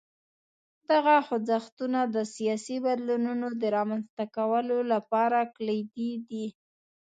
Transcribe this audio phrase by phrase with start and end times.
[0.89, 6.45] دغه خوځښتونه د سیاسي بدلونونو د رامنځته کولو لپاره کلیدي دي.